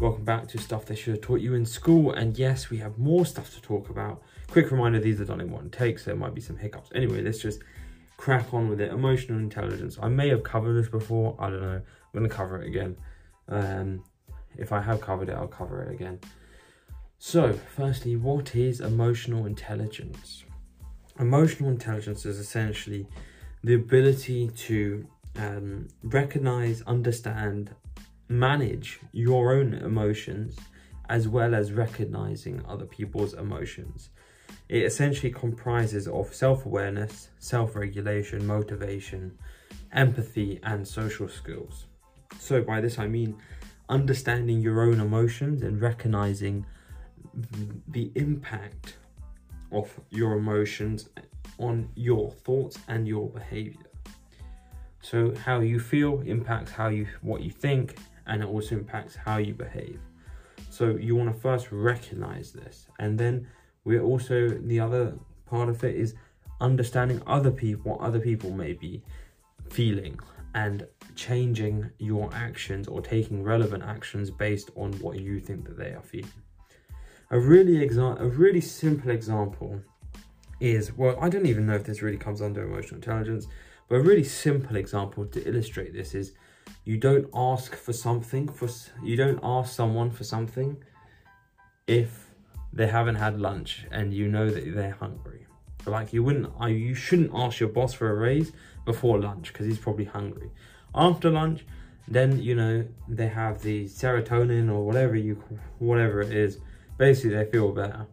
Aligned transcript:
Welcome 0.00 0.24
back 0.24 0.48
to 0.48 0.58
stuff 0.58 0.86
they 0.86 0.94
should 0.94 1.12
have 1.12 1.20
taught 1.20 1.42
you 1.42 1.52
in 1.52 1.66
school. 1.66 2.12
And 2.12 2.38
yes, 2.38 2.70
we 2.70 2.78
have 2.78 2.96
more 2.96 3.26
stuff 3.26 3.52
to 3.52 3.60
talk 3.60 3.90
about. 3.90 4.22
Quick 4.50 4.70
reminder, 4.70 4.98
these 4.98 5.20
are 5.20 5.26
done 5.26 5.42
in 5.42 5.50
one 5.50 5.68
take, 5.68 5.98
so 5.98 6.06
there 6.06 6.16
might 6.16 6.34
be 6.34 6.40
some 6.40 6.56
hiccups. 6.56 6.88
Anyway, 6.94 7.20
let's 7.20 7.38
just 7.38 7.60
crack 8.16 8.54
on 8.54 8.70
with 8.70 8.80
it. 8.80 8.90
Emotional 8.90 9.38
intelligence. 9.38 9.98
I 10.00 10.08
may 10.08 10.30
have 10.30 10.42
covered 10.42 10.82
this 10.82 10.88
before. 10.88 11.36
I 11.38 11.50
don't 11.50 11.60
know. 11.60 11.82
I'm 11.82 12.18
going 12.18 12.26
to 12.26 12.34
cover 12.34 12.62
it 12.62 12.66
again. 12.66 12.96
Um, 13.50 14.02
if 14.56 14.72
I 14.72 14.80
have 14.80 15.02
covered 15.02 15.28
it, 15.28 15.34
I'll 15.34 15.46
cover 15.46 15.82
it 15.82 15.92
again. 15.92 16.18
So, 17.18 17.52
firstly, 17.52 18.16
what 18.16 18.56
is 18.56 18.80
emotional 18.80 19.44
intelligence? 19.44 20.44
Emotional 21.18 21.68
intelligence 21.68 22.24
is 22.24 22.38
essentially 22.38 23.06
the 23.62 23.74
ability 23.74 24.48
to 24.48 25.06
um, 25.36 25.88
recognize, 26.02 26.80
understand, 26.86 27.74
manage 28.30 29.00
your 29.10 29.52
own 29.52 29.74
emotions 29.74 30.56
as 31.08 31.26
well 31.26 31.52
as 31.52 31.72
recognizing 31.72 32.64
other 32.68 32.86
people's 32.86 33.34
emotions. 33.34 34.10
It 34.68 34.84
essentially 34.84 35.32
comprises 35.32 36.06
of 36.06 36.32
self-awareness, 36.32 37.30
self-regulation, 37.40 38.46
motivation, 38.46 39.36
empathy, 39.92 40.60
and 40.62 40.86
social 40.86 41.28
skills. 41.28 41.86
So 42.38 42.62
by 42.62 42.80
this 42.80 43.00
I 43.00 43.08
mean 43.08 43.36
understanding 43.88 44.60
your 44.60 44.82
own 44.82 45.00
emotions 45.00 45.62
and 45.62 45.80
recognizing 45.80 46.64
the 47.88 48.12
impact 48.14 48.96
of 49.72 49.90
your 50.10 50.34
emotions 50.34 51.08
on 51.58 51.88
your 51.96 52.30
thoughts 52.30 52.78
and 52.86 53.08
your 53.08 53.28
behavior. 53.28 53.90
So 55.02 55.34
how 55.34 55.60
you 55.60 55.80
feel 55.80 56.20
impacts 56.20 56.70
how 56.70 56.88
you 56.88 57.08
what 57.22 57.42
you 57.42 57.50
think 57.50 57.96
and 58.30 58.42
it 58.42 58.46
also 58.46 58.76
impacts 58.76 59.16
how 59.16 59.36
you 59.36 59.52
behave. 59.52 60.00
So 60.70 60.96
you 60.96 61.16
want 61.16 61.34
to 61.34 61.38
first 61.38 61.70
recognize 61.70 62.52
this 62.52 62.86
and 62.98 63.18
then 63.18 63.46
we're 63.84 64.02
also 64.02 64.48
the 64.48 64.80
other 64.80 65.18
part 65.46 65.68
of 65.68 65.82
it 65.84 65.96
is 65.96 66.14
understanding 66.60 67.20
other 67.26 67.50
people 67.50 67.92
what 67.92 68.00
other 68.00 68.20
people 68.20 68.50
may 68.50 68.72
be 68.72 69.02
feeling 69.70 70.18
and 70.54 70.86
changing 71.14 71.90
your 71.98 72.28
actions 72.34 72.88
or 72.88 73.00
taking 73.00 73.42
relevant 73.42 73.82
actions 73.82 74.30
based 74.30 74.70
on 74.76 74.92
what 74.94 75.18
you 75.18 75.40
think 75.40 75.64
that 75.66 75.78
they 75.78 75.90
are 75.90 76.02
feeling. 76.02 76.30
A 77.30 77.38
really 77.38 77.86
exa- 77.86 78.20
a 78.20 78.26
really 78.26 78.60
simple 78.60 79.10
example 79.10 79.80
is 80.60 80.96
well 80.96 81.16
I 81.20 81.28
don't 81.28 81.46
even 81.46 81.66
know 81.66 81.74
if 81.74 81.84
this 81.84 82.02
really 82.02 82.18
comes 82.18 82.42
under 82.42 82.62
emotional 82.62 82.96
intelligence 82.96 83.46
but 83.88 83.96
a 83.96 84.02
really 84.02 84.24
simple 84.24 84.76
example 84.76 85.26
to 85.26 85.48
illustrate 85.48 85.92
this 85.92 86.14
is 86.14 86.32
you 86.84 86.96
don't 86.96 87.28
ask 87.34 87.74
for 87.74 87.92
something 87.92 88.48
for 88.48 88.68
you 89.02 89.16
don't 89.16 89.40
ask 89.42 89.74
someone 89.74 90.10
for 90.10 90.24
something 90.24 90.76
if 91.86 92.30
they 92.72 92.86
haven't 92.86 93.16
had 93.16 93.40
lunch 93.40 93.86
and 93.90 94.14
you 94.14 94.28
know 94.28 94.50
that 94.50 94.74
they're 94.74 94.92
hungry. 94.92 95.46
Like 95.86 96.12
you 96.12 96.22
wouldn't, 96.22 96.52
uh, 96.60 96.66
you 96.66 96.94
shouldn't 96.94 97.32
ask 97.34 97.58
your 97.58 97.68
boss 97.68 97.92
for 97.94 98.10
a 98.10 98.14
raise 98.14 98.52
before 98.84 99.18
lunch 99.18 99.52
because 99.52 99.66
he's 99.66 99.78
probably 99.78 100.04
hungry. 100.04 100.50
After 100.94 101.30
lunch, 101.30 101.64
then 102.06 102.40
you 102.40 102.54
know 102.54 102.84
they 103.08 103.28
have 103.28 103.62
the 103.62 103.86
serotonin 103.86 104.70
or 104.70 104.84
whatever 104.84 105.16
you, 105.16 105.42
whatever 105.78 106.20
it 106.20 106.32
is. 106.32 106.58
Basically, 106.98 107.30
they 107.30 107.50
feel 107.50 107.72
better 107.72 108.06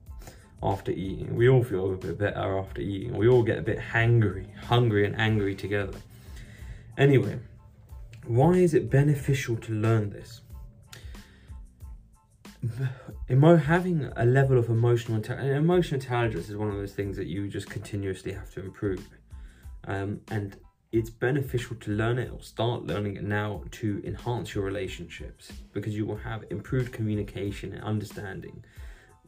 after 0.63 0.91
eating. 0.91 1.35
We 1.35 1.49
all 1.49 1.63
feel 1.63 1.93
a 1.93 1.97
bit 1.97 2.17
better 2.17 2.57
after 2.57 2.81
eating. 2.81 3.15
We 3.17 3.27
all 3.27 3.43
get 3.43 3.59
a 3.59 3.63
bit 3.63 3.79
hangry, 3.79 4.55
hungry 4.55 5.05
and 5.05 5.19
angry 5.19 5.55
together. 5.55 5.97
Anyway, 6.97 7.39
why 8.27 8.53
is 8.53 8.73
it 8.73 8.89
beneficial 8.89 9.55
to 9.57 9.73
learn 9.73 10.09
this? 10.09 10.41
having 13.57 14.09
a 14.15 14.25
level 14.25 14.57
of 14.57 14.69
emotional 14.69 15.17
intelligence, 15.17 15.57
emotional 15.57 16.01
intelligence 16.01 16.49
is 16.49 16.55
one 16.55 16.69
of 16.69 16.75
those 16.75 16.93
things 16.93 17.15
that 17.17 17.27
you 17.27 17.47
just 17.47 17.69
continuously 17.69 18.33
have 18.33 18.51
to 18.53 18.61
improve. 18.61 19.07
Um, 19.85 20.21
and 20.29 20.57
it's 20.91 21.09
beneficial 21.09 21.75
to 21.77 21.91
learn 21.91 22.17
it 22.17 22.31
or 22.31 22.41
start 22.41 22.85
learning 22.85 23.17
it 23.17 23.23
now 23.23 23.63
to 23.71 24.01
enhance 24.05 24.55
your 24.55 24.63
relationships 24.63 25.51
because 25.73 25.95
you 25.95 26.05
will 26.05 26.17
have 26.17 26.45
improved 26.49 26.91
communication 26.91 27.73
and 27.73 27.83
understanding 27.83 28.63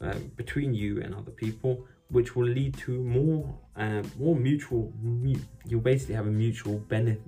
uh, 0.01 0.15
between 0.35 0.73
you 0.73 1.01
and 1.01 1.13
other 1.13 1.31
people, 1.31 1.85
which 2.09 2.35
will 2.35 2.47
lead 2.47 2.77
to 2.77 3.03
more, 3.03 3.57
uh, 3.75 4.01
more 4.17 4.35
mutual. 4.35 4.93
You'll 5.65 5.81
basically 5.81 6.15
have 6.15 6.27
a 6.27 6.31
mutual 6.31 6.79
benefit. 6.79 7.27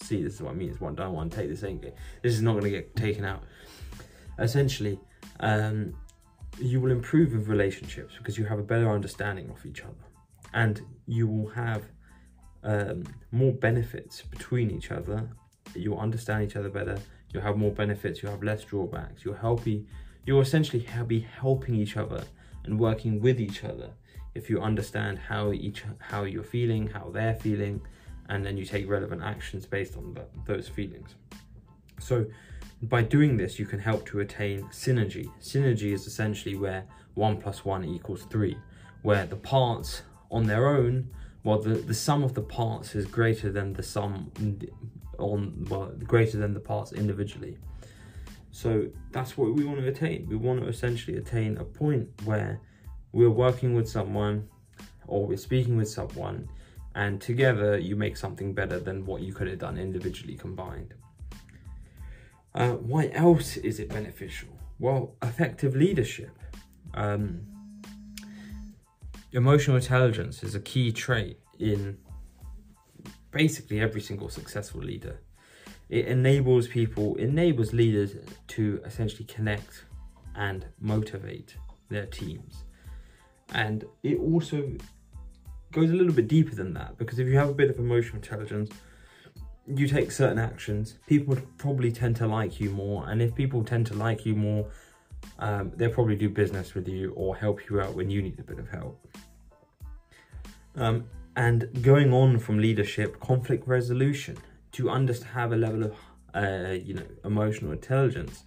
See, 0.00 0.22
this 0.22 0.34
is 0.34 0.42
what 0.42 0.52
I 0.52 0.54
mean. 0.54 0.70
It's 0.70 0.80
one. 0.80 0.96
Want 0.96 1.30
to 1.32 1.38
take 1.38 1.48
this. 1.48 1.64
Ain't 1.64 1.82
this 2.22 2.34
is 2.34 2.42
not 2.42 2.52
going 2.52 2.64
to 2.64 2.70
get 2.70 2.96
taken 2.96 3.24
out 3.24 3.42
essentially 4.38 4.98
um, 5.40 5.94
you 6.58 6.80
will 6.80 6.90
improve 6.90 7.32
with 7.32 7.48
relationships 7.48 8.14
because 8.18 8.38
you 8.38 8.44
have 8.44 8.58
a 8.58 8.62
better 8.62 8.90
understanding 8.90 9.50
of 9.50 9.64
each 9.66 9.82
other 9.82 9.94
and 10.52 10.82
you 11.06 11.26
will 11.26 11.50
have 11.50 11.82
um, 12.62 13.04
more 13.32 13.52
benefits 13.52 14.22
between 14.22 14.70
each 14.70 14.90
other 14.90 15.28
you'll 15.74 15.98
understand 15.98 16.42
each 16.42 16.56
other 16.56 16.68
better 16.68 16.98
you'll 17.32 17.42
have 17.42 17.56
more 17.56 17.72
benefits 17.72 18.22
you'll 18.22 18.32
have 18.32 18.42
less 18.42 18.64
drawbacks 18.64 19.24
you'll 19.24 19.34
help 19.34 19.66
you 19.66 19.84
you'll 20.26 20.40
essentially 20.40 20.86
be 21.06 21.20
helping 21.20 21.74
each 21.74 21.96
other 21.96 22.24
and 22.64 22.78
working 22.78 23.20
with 23.20 23.40
each 23.40 23.64
other 23.64 23.90
if 24.34 24.48
you 24.48 24.60
understand 24.60 25.18
how 25.18 25.52
each 25.52 25.84
how 25.98 26.24
you're 26.24 26.42
feeling 26.42 26.88
how 26.88 27.10
they're 27.12 27.34
feeling 27.34 27.80
and 28.28 28.44
then 28.44 28.56
you 28.56 28.64
take 28.64 28.88
relevant 28.88 29.22
actions 29.22 29.66
based 29.66 29.96
on 29.96 30.14
the, 30.14 30.24
those 30.46 30.68
feelings 30.68 31.14
so 31.98 32.26
by 32.82 33.02
doing 33.02 33.36
this, 33.36 33.58
you 33.58 33.66
can 33.66 33.78
help 33.78 34.06
to 34.06 34.20
attain 34.20 34.64
synergy. 34.64 35.30
Synergy 35.40 35.92
is 35.92 36.06
essentially 36.06 36.56
where 36.56 36.84
one 37.14 37.40
plus 37.40 37.64
one 37.64 37.84
equals 37.84 38.24
three, 38.24 38.56
where 39.02 39.26
the 39.26 39.36
parts 39.36 40.02
on 40.30 40.46
their 40.46 40.68
own, 40.68 41.08
well, 41.44 41.58
the, 41.58 41.74
the 41.74 41.94
sum 41.94 42.22
of 42.22 42.34
the 42.34 42.42
parts 42.42 42.94
is 42.94 43.06
greater 43.06 43.50
than 43.50 43.72
the 43.72 43.82
sum 43.82 44.30
on, 45.18 45.66
well, 45.70 45.92
greater 46.04 46.36
than 46.36 46.52
the 46.52 46.60
parts 46.60 46.92
individually. 46.92 47.56
So 48.50 48.88
that's 49.12 49.36
what 49.36 49.54
we 49.54 49.64
want 49.64 49.80
to 49.80 49.88
attain. 49.88 50.26
We 50.28 50.36
want 50.36 50.60
to 50.60 50.68
essentially 50.68 51.16
attain 51.16 51.56
a 51.58 51.64
point 51.64 52.08
where 52.24 52.60
we're 53.12 53.30
working 53.30 53.74
with 53.74 53.88
someone 53.88 54.48
or 55.06 55.26
we're 55.26 55.36
speaking 55.36 55.76
with 55.76 55.88
someone 55.88 56.48
and 56.94 57.20
together 57.20 57.78
you 57.78 57.96
make 57.96 58.16
something 58.16 58.54
better 58.54 58.78
than 58.78 59.04
what 59.04 59.22
you 59.22 59.32
could 59.32 59.48
have 59.48 59.58
done 59.58 59.78
individually 59.78 60.36
combined. 60.36 60.94
Uh, 62.54 62.72
why 62.72 63.10
else 63.12 63.56
is 63.56 63.80
it 63.80 63.88
beneficial? 63.88 64.48
Well, 64.78 65.16
effective 65.22 65.74
leadership. 65.74 66.30
Um, 66.94 67.40
emotional 69.32 69.76
intelligence 69.76 70.44
is 70.44 70.54
a 70.54 70.60
key 70.60 70.92
trait 70.92 71.38
in 71.58 71.98
basically 73.32 73.80
every 73.80 74.00
single 74.00 74.28
successful 74.28 74.80
leader. 74.80 75.18
It 75.88 76.06
enables 76.06 76.68
people, 76.68 77.16
enables 77.16 77.72
leaders 77.72 78.14
to 78.48 78.80
essentially 78.84 79.24
connect 79.24 79.84
and 80.36 80.64
motivate 80.80 81.56
their 81.88 82.06
teams. 82.06 82.64
And 83.52 83.84
it 84.02 84.18
also 84.18 84.72
goes 85.74 85.90
a 85.90 85.94
little 85.94 86.12
bit 86.12 86.28
deeper 86.28 86.54
than 86.54 86.72
that 86.74 86.96
because 86.96 87.18
if 87.18 87.26
you 87.28 87.36
have 87.36 87.48
a 87.48 87.54
bit 87.54 87.68
of 87.68 87.78
emotional 87.78 88.16
intelligence, 88.16 88.70
you 89.66 89.88
take 89.88 90.10
certain 90.10 90.38
actions, 90.38 90.98
people 91.06 91.36
probably 91.58 91.90
tend 91.90 92.16
to 92.16 92.26
like 92.26 92.60
you 92.60 92.70
more. 92.70 93.08
And 93.08 93.20
if 93.20 93.34
people 93.34 93.64
tend 93.64 93.86
to 93.88 93.94
like 93.94 94.24
you 94.24 94.34
more, 94.34 94.66
um, 95.38 95.72
they'll 95.76 95.90
probably 95.90 96.16
do 96.16 96.28
business 96.28 96.74
with 96.74 96.86
you 96.86 97.12
or 97.12 97.34
help 97.36 97.68
you 97.68 97.80
out 97.80 97.94
when 97.94 98.10
you 98.10 98.22
need 98.22 98.38
a 98.38 98.42
bit 98.42 98.58
of 98.58 98.68
help. 98.68 99.06
Um, 100.76 101.04
and 101.36 101.68
going 101.82 102.12
on 102.12 102.38
from 102.38 102.58
leadership, 102.58 103.18
conflict 103.20 103.66
resolution, 103.66 104.36
to 104.72 104.90
understand 104.90 105.32
have 105.32 105.52
a 105.52 105.56
level 105.56 105.84
of 105.84 105.94
uh, 106.34 106.72
you 106.72 106.94
know 106.94 107.06
emotional 107.24 107.72
intelligence, 107.72 108.44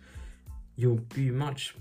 you'll 0.75 1.03
be 1.15 1.31
much 1.31 1.75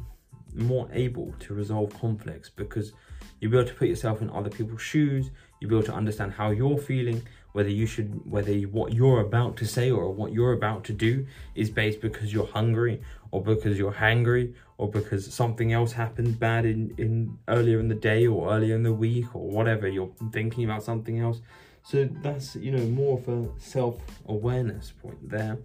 more 0.54 0.88
able 0.92 1.34
to 1.40 1.52
resolve 1.52 1.92
conflicts 2.00 2.48
because 2.48 2.92
you'll 3.40 3.50
be 3.52 3.58
able 3.58 3.68
to 3.68 3.74
put 3.74 3.88
yourself 3.88 4.22
in 4.22 4.30
other 4.30 4.50
people's 4.50 4.82
shoes. 4.82 5.30
You'll 5.60 5.70
be 5.70 5.76
able 5.76 5.86
to 5.86 5.94
understand 5.94 6.32
how 6.32 6.50
you're 6.50 6.78
feeling, 6.78 7.22
whether 7.52 7.70
you 7.70 7.86
should 7.86 8.30
whether 8.30 8.52
what 8.54 8.92
you're 8.92 9.20
about 9.20 9.56
to 9.58 9.64
say 9.64 9.90
or 9.90 10.12
what 10.12 10.32
you're 10.32 10.52
about 10.52 10.84
to 10.84 10.92
do 10.92 11.26
is 11.54 11.70
based 11.70 12.00
because 12.00 12.32
you're 12.32 12.46
hungry 12.46 13.00
or 13.30 13.42
because 13.42 13.78
you're 13.78 13.92
hangry 13.92 14.54
or 14.78 14.90
because 14.90 15.32
something 15.32 15.72
else 15.72 15.92
happened 15.92 16.38
bad 16.38 16.66
in 16.66 16.94
in 16.98 17.38
earlier 17.48 17.80
in 17.80 17.88
the 17.88 17.94
day 17.94 18.26
or 18.26 18.52
earlier 18.52 18.74
in 18.74 18.82
the 18.82 18.92
week 18.92 19.34
or 19.34 19.48
whatever. 19.48 19.88
You're 19.88 20.12
thinking 20.32 20.64
about 20.64 20.82
something 20.82 21.18
else. 21.18 21.40
So 21.82 22.08
that's 22.22 22.56
you 22.56 22.72
know 22.72 22.84
more 22.86 23.18
of 23.18 23.28
a 23.28 23.48
self-awareness 23.58 24.92
point 25.02 25.28
there. 25.28 25.58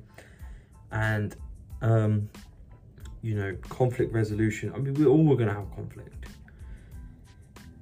And 0.92 1.36
um 1.82 2.30
you 3.22 3.36
know 3.36 3.56
conflict 3.70 4.14
resolution. 4.14 4.72
I 4.74 4.78
mean 4.78 4.94
we're 4.94 5.08
all 5.08 5.36
going 5.36 5.50
to 5.50 5.54
have 5.54 5.70
conflict 5.76 6.21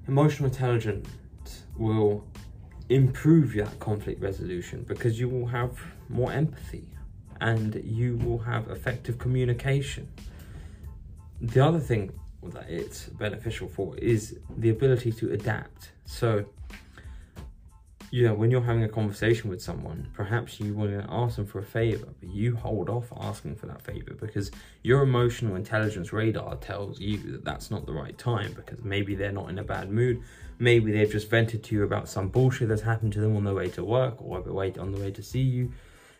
emotional 0.10 0.50
intelligence 0.50 1.08
will 1.78 2.26
improve 2.90 3.54
that 3.54 3.80
conflict 3.80 4.20
resolution 4.20 4.84
because 4.88 5.20
you 5.20 5.30
will 5.30 5.46
have 5.46 5.80
more 6.10 6.32
empathy 6.32 6.88
and 7.40 7.76
you 7.86 8.18
will 8.18 8.40
have 8.40 8.72
effective 8.72 9.20
communication. 9.20 10.10
The 11.40 11.64
other 11.64 11.80
thing 11.80 12.12
that 12.42 12.68
it's 12.68 13.06
beneficial 13.06 13.68
for 13.68 13.96
is 13.98 14.40
the 14.58 14.72
ability 14.72 15.12
to 15.12 15.32
adapt. 15.32 15.92
So, 16.06 16.46
you 18.12 18.28
know, 18.28 18.34
when 18.34 18.50
you're 18.50 18.62
having 18.62 18.84
a 18.84 18.90
conversation 18.90 19.50
with 19.50 19.62
someone, 19.62 20.10
perhaps 20.14 20.60
you 20.60 20.74
want 20.74 20.92
to 20.92 21.06
ask 21.10 21.36
them 21.36 21.46
for 21.46 21.60
a 21.60 21.64
favor, 21.64 22.08
but 22.20 22.30
you 22.30 22.56
hold 22.56 22.90
off 22.90 23.12
asking 23.20 23.56
for 23.56 23.68
that 23.68 23.82
favor 23.82 24.16
because 24.20 24.50
your 24.82 25.04
emotional 25.04 25.56
intelligence 25.56 26.12
radar 26.12 26.56
tells 26.56 27.00
you 27.00 27.18
that 27.32 27.46
that's 27.46 27.70
not 27.70 27.86
the 27.86 27.94
right 27.94 28.18
time 28.18 28.54
because 28.54 28.84
maybe 28.84 29.14
they're 29.14 29.32
not 29.32 29.50
in 29.50 29.60
a 29.60 29.64
bad 29.64 29.92
mood. 29.92 30.24
Maybe 30.58 30.92
they've 30.92 31.12
just 31.12 31.30
vented 31.30 31.64
to 31.66 31.76
you 31.76 31.84
about 31.84 32.10
some 32.10 32.30
bullshit 32.30 32.68
that's 32.68 32.82
happened 32.82 33.14
to 33.14 33.22
them 33.22 33.36
on 33.38 33.44
their 33.44 33.54
way 33.54 33.70
to 33.70 33.84
work 33.84 34.22
or 34.22 34.38
on 34.38 34.44
the 34.92 35.00
way 35.00 35.12
to 35.12 35.24
see 35.24 35.42
you, 35.42 35.72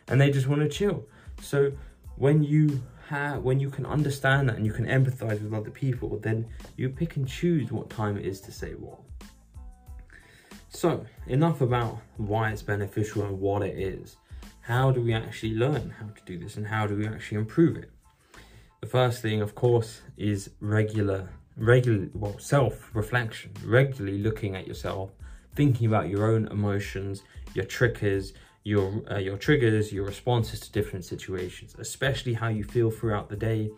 and 0.08 0.20
they 0.20 0.30
just 0.30 0.46
want 0.46 0.62
to 0.62 0.68
chill. 0.68 1.04
So 1.42 1.72
when 2.16 2.44
you 2.44 2.82
have, 3.08 3.42
when 3.42 3.58
you 3.58 3.68
can 3.68 3.84
understand 3.84 4.48
that 4.48 4.56
and 4.56 4.64
you 4.64 4.72
can 4.72 4.86
empathize 4.86 5.42
with 5.42 5.52
other 5.52 5.70
people, 5.70 6.18
then 6.18 6.46
you 6.76 6.88
pick 6.88 7.16
and 7.16 7.26
choose 7.26 7.72
what 7.72 7.90
time 7.90 8.16
it 8.16 8.24
is 8.24 8.40
to 8.42 8.52
say 8.52 8.72
what. 8.72 9.00
So, 10.72 11.04
enough 11.26 11.60
about 11.60 11.98
why 12.16 12.52
it's 12.52 12.62
beneficial 12.62 13.24
and 13.24 13.40
what 13.40 13.62
it 13.62 13.76
is. 13.76 14.16
How 14.62 14.92
do 14.92 15.02
we 15.02 15.12
actually 15.12 15.54
learn 15.54 15.90
how 15.98 16.06
to 16.06 16.22
do 16.24 16.38
this 16.38 16.56
and 16.56 16.66
how 16.66 16.86
do 16.86 16.96
we 16.96 17.08
actually 17.08 17.38
improve 17.38 17.76
it? 17.76 17.90
The 18.80 18.86
first 18.86 19.20
thing, 19.20 19.42
of 19.42 19.56
course, 19.56 20.00
is 20.16 20.50
regular, 20.60 21.28
regular, 21.56 22.08
well, 22.14 22.38
self-reflection. 22.38 23.50
Regularly 23.64 24.18
looking 24.18 24.54
at 24.54 24.68
yourself, 24.68 25.10
thinking 25.56 25.88
about 25.88 26.08
your 26.08 26.30
own 26.32 26.46
emotions, 26.46 27.24
your 27.52 27.64
triggers, 27.64 28.32
your 28.62 29.02
uh, 29.10 29.18
your 29.18 29.38
triggers, 29.38 29.92
your 29.92 30.04
responses 30.04 30.60
to 30.60 30.72
different 30.72 31.04
situations, 31.04 31.74
especially 31.78 32.34
how 32.34 32.48
you 32.48 32.62
feel 32.62 32.92
throughout 32.92 33.28
the 33.28 33.36
day, 33.36 33.70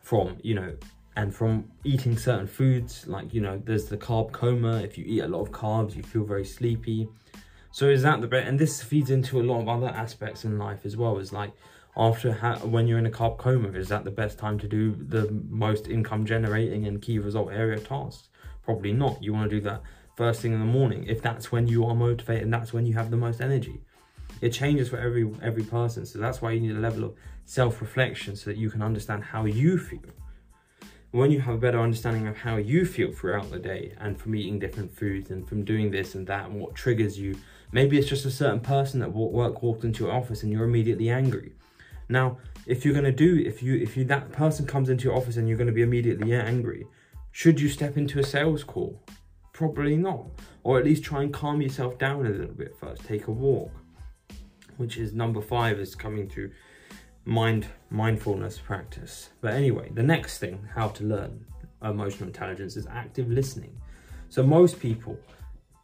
from 0.00 0.36
you 0.42 0.54
know 0.54 0.76
and 1.16 1.34
from 1.34 1.70
eating 1.84 2.16
certain 2.16 2.46
foods 2.46 3.06
like 3.06 3.34
you 3.34 3.40
know 3.40 3.60
there's 3.64 3.86
the 3.86 3.96
carb 3.96 4.32
coma. 4.32 4.80
If 4.82 4.96
you 4.96 5.04
eat 5.06 5.20
a 5.20 5.28
lot 5.28 5.42
of 5.42 5.52
carbs 5.52 5.94
you 5.94 6.02
feel 6.02 6.24
very 6.24 6.44
sleepy. 6.44 7.08
So 7.70 7.88
is 7.88 8.02
that 8.02 8.20
the 8.20 8.26
best 8.26 8.48
and 8.48 8.58
this 8.58 8.82
feeds 8.82 9.10
into 9.10 9.40
a 9.40 9.44
lot 9.44 9.60
of 9.60 9.68
other 9.68 9.88
aspects 9.88 10.44
in 10.44 10.58
life 10.58 10.80
as 10.84 10.96
well. 10.96 11.18
Is 11.18 11.32
like 11.32 11.52
after 11.96 12.32
when 12.64 12.86
you're 12.86 12.98
in 12.98 13.06
a 13.06 13.10
carb 13.10 13.38
coma 13.38 13.68
is 13.72 13.88
that 13.88 14.04
the 14.04 14.10
best 14.10 14.38
time 14.38 14.58
to 14.58 14.68
do 14.68 14.94
the 14.94 15.30
most 15.50 15.88
income 15.88 16.24
generating 16.24 16.86
and 16.86 17.02
key 17.02 17.18
result 17.18 17.52
area 17.52 17.78
tasks? 17.78 18.28
Probably 18.64 18.92
not. 18.92 19.22
You 19.22 19.32
want 19.32 19.50
to 19.50 19.56
do 19.56 19.62
that 19.62 19.82
first 20.16 20.40
thing 20.40 20.52
in 20.52 20.60
the 20.60 20.66
morning. 20.66 21.04
If 21.08 21.20
that's 21.20 21.52
when 21.52 21.68
you 21.68 21.84
are 21.84 21.94
motivated 21.94 22.44
and 22.44 22.52
that's 22.52 22.72
when 22.72 22.86
you 22.86 22.94
have 22.94 23.10
the 23.10 23.16
most 23.16 23.40
energy. 23.40 23.82
It 24.40 24.50
changes 24.50 24.88
for 24.88 24.96
every 24.96 25.30
every 25.42 25.64
person. 25.64 26.06
So 26.06 26.18
that's 26.18 26.40
why 26.40 26.52
you 26.52 26.60
need 26.60 26.76
a 26.76 26.80
level 26.80 27.04
of 27.04 27.14
self-reflection 27.44 28.36
so 28.36 28.50
that 28.50 28.56
you 28.56 28.70
can 28.70 28.80
understand 28.80 29.24
how 29.24 29.44
you 29.44 29.78
feel 29.78 30.00
when 31.12 31.30
you 31.30 31.40
have 31.40 31.54
a 31.54 31.58
better 31.58 31.78
understanding 31.78 32.26
of 32.26 32.38
how 32.38 32.56
you 32.56 32.86
feel 32.86 33.12
throughout 33.12 33.50
the 33.50 33.58
day 33.58 33.94
and 34.00 34.18
from 34.18 34.34
eating 34.34 34.58
different 34.58 34.96
foods 34.96 35.30
and 35.30 35.46
from 35.46 35.62
doing 35.62 35.90
this 35.90 36.14
and 36.14 36.26
that 36.26 36.48
and 36.48 36.58
what 36.58 36.74
triggers 36.74 37.18
you, 37.18 37.36
maybe 37.70 37.98
it's 37.98 38.08
just 38.08 38.24
a 38.24 38.30
certain 38.30 38.60
person 38.60 38.98
that 38.98 39.12
work 39.12 39.62
walked 39.62 39.84
into 39.84 40.04
your 40.04 40.12
office 40.12 40.42
and 40.42 40.50
you're 40.50 40.64
immediately 40.64 41.10
angry. 41.10 41.52
Now, 42.08 42.38
if 42.66 42.84
you're 42.84 42.94
gonna 42.94 43.12
do, 43.12 43.42
if 43.44 43.62
you 43.62 43.76
if 43.76 43.94
you 43.96 44.04
that 44.04 44.32
person 44.32 44.66
comes 44.66 44.88
into 44.88 45.04
your 45.04 45.16
office 45.16 45.36
and 45.36 45.46
you're 45.46 45.58
gonna 45.58 45.70
be 45.70 45.82
immediately 45.82 46.34
angry, 46.34 46.86
should 47.30 47.60
you 47.60 47.68
step 47.68 47.98
into 47.98 48.18
a 48.18 48.24
sales 48.24 48.64
call? 48.64 48.98
Probably 49.52 49.96
not. 49.96 50.26
Or 50.62 50.78
at 50.78 50.84
least 50.86 51.04
try 51.04 51.22
and 51.22 51.32
calm 51.32 51.60
yourself 51.60 51.98
down 51.98 52.24
a 52.24 52.30
little 52.30 52.54
bit 52.54 52.74
first. 52.78 53.04
Take 53.04 53.26
a 53.26 53.32
walk, 53.32 53.70
which 54.78 54.96
is 54.96 55.12
number 55.12 55.42
five 55.42 55.78
is 55.78 55.94
coming 55.94 56.26
to 56.30 56.50
mind 57.24 57.66
mindfulness 57.90 58.58
practice. 58.58 59.30
But 59.40 59.54
anyway, 59.54 59.90
the 59.94 60.02
next 60.02 60.38
thing, 60.38 60.68
how 60.74 60.88
to 60.88 61.04
learn 61.04 61.44
emotional 61.82 62.28
intelligence 62.28 62.76
is 62.76 62.86
active 62.86 63.28
listening. 63.30 63.76
So 64.28 64.42
most 64.42 64.80
people 64.80 65.18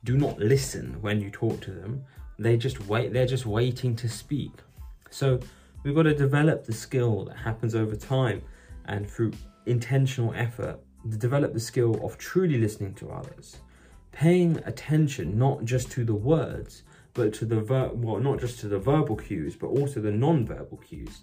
do 0.05 0.17
not 0.17 0.39
listen 0.39 1.01
when 1.01 1.21
you 1.21 1.31
talk 1.31 1.61
to 1.63 1.71
them. 1.71 2.05
They 2.39 2.57
just 2.57 2.87
wait, 2.87 3.13
they're 3.13 3.27
just 3.27 3.47
waiting 3.47 3.97
to 3.97 4.09
speak. 4.09 4.53
So 5.11 5.41
we've 5.83 5.95
got 5.95 6.05
to 6.05 6.15
develop 6.15 6.65
the 6.65 6.73
skill 6.73 7.25
that 7.27 7.37
happens 7.37 7.75
over 7.75 7.97
time 7.97 8.43
and 8.87 9.09
through 9.09 9.33
intentional 9.67 10.33
effort, 10.35 10.79
to 11.11 11.17
develop 11.17 11.53
the 11.53 11.61
skill 11.61 12.05
of 12.05 12.19
truly 12.19 12.59
listening 12.59 12.95
to 12.95 13.11
others. 13.11 13.59
Paying 14.13 14.57
attention 14.65 15.39
not 15.39 15.65
just 15.65 15.91
to 15.93 16.05
the 16.05 16.15
words, 16.15 16.83
but 17.15 17.33
to 17.35 17.45
the 17.45 17.61
ver- 17.61 17.91
well, 17.93 18.19
not 18.19 18.41
just 18.41 18.59
to 18.61 18.69
the 18.69 18.79
verbal 18.79 19.17
cues, 19.17 19.57
but 19.57 19.69
also 19.69 20.01
the 20.01 20.11
non-verbal 20.11 20.79
cues. 20.79 21.23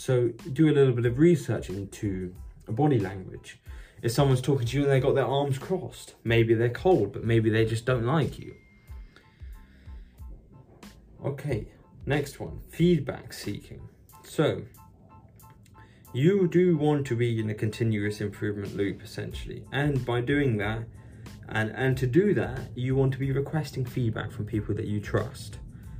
So 0.00 0.28
do 0.54 0.70
a 0.70 0.72
little 0.72 0.94
bit 0.94 1.04
of 1.04 1.18
research 1.18 1.68
into 1.68 2.34
body 2.66 2.98
language. 2.98 3.58
If 4.00 4.12
someone's 4.12 4.40
talking 4.40 4.66
to 4.66 4.76
you 4.78 4.84
and 4.84 4.90
they 4.90 4.98
got 4.98 5.14
their 5.14 5.26
arms 5.26 5.58
crossed, 5.58 6.14
maybe 6.24 6.54
they're 6.54 6.70
cold, 6.70 7.12
but 7.12 7.22
maybe 7.22 7.50
they 7.50 7.66
just 7.66 7.84
don't 7.84 8.06
like 8.06 8.38
you. 8.38 8.54
Okay, 11.22 11.68
next 12.06 12.40
one, 12.40 12.62
feedback 12.70 13.34
seeking. 13.34 13.86
So 14.24 14.62
you 16.14 16.48
do 16.48 16.78
want 16.78 17.06
to 17.08 17.14
be 17.14 17.38
in 17.38 17.50
a 17.50 17.54
continuous 17.54 18.22
improvement 18.22 18.74
loop 18.74 19.02
essentially. 19.02 19.66
And 19.70 20.02
by 20.06 20.22
doing 20.22 20.56
that, 20.56 20.84
and, 21.50 21.72
and 21.72 21.94
to 21.98 22.06
do 22.06 22.32
that, 22.32 22.60
you 22.74 22.96
want 22.96 23.12
to 23.12 23.18
be 23.18 23.32
requesting 23.32 23.84
feedback 23.84 24.32
from 24.32 24.46
people 24.46 24.74
that 24.76 24.86
you 24.86 24.98
trust. 24.98 25.58